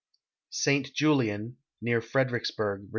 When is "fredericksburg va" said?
2.01-2.89